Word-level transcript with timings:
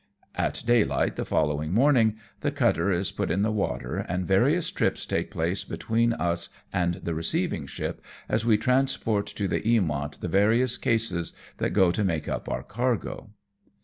At 0.33 0.63
daylight 0.65 1.15
the 1.15 1.25
following 1.25 1.71
morning, 1.71 2.17
the 2.39 2.49
cutter 2.49 2.89
is 2.89 3.11
put 3.11 3.29
in 3.29 3.43
the 3.43 3.51
water, 3.51 3.97
and 3.97 4.25
various 4.25 4.71
trips 4.71 5.05
take 5.05 5.29
place 5.29 5.63
between 5.63 6.13
us 6.13 6.17
2<^^ 6.17 6.21
AMONG 6.23 6.31
TYPHOONS 6.31 6.47
AND 6.47 6.93
PIRATE 6.93 6.93
CRAFT 7.03 7.05
and 7.05 7.05
the 7.05 7.13
receiving 7.13 7.67
ship, 7.67 8.01
as 8.27 8.43
we 8.43 8.57
transport 8.57 9.27
to 9.27 9.47
the 9.47 9.61
Eamont 9.61 10.19
the 10.21 10.27
various 10.27 10.79
cases 10.79 11.33
that 11.59 11.73
go 11.73 11.91
to 11.91 12.03
make 12.03 12.27
up 12.27 12.49
our 12.49 12.63
cargo. 12.63 13.29